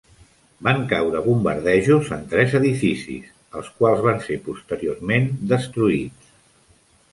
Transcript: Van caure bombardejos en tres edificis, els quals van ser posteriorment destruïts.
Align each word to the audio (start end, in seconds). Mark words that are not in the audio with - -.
Van 0.67 0.79
caure 0.93 1.19
bombardejos 1.25 2.09
en 2.17 2.23
tres 2.31 2.57
edificis, 2.61 3.29
els 3.61 3.71
quals 3.83 4.03
van 4.09 4.25
ser 4.31 4.41
posteriorment 4.49 5.31
destruïts. 5.55 6.35